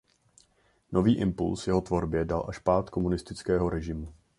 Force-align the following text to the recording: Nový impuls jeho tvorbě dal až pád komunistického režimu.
Nový 0.91 1.17
impuls 1.17 1.67
jeho 1.67 1.81
tvorbě 1.81 2.25
dal 2.25 2.45
až 2.49 2.59
pád 2.59 2.89
komunistického 2.89 3.69
režimu. 3.69 4.13